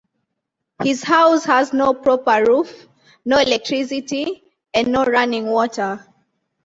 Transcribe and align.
His 0.81 1.03
house 1.03 1.43
has 1.45 1.73
no 1.73 1.93
proper 1.93 2.43
roof, 2.43 2.87
no 3.23 3.37
electricity, 3.37 4.41
and 4.73 4.91
no 4.91 5.05
running 5.05 5.45
water. 5.45 6.03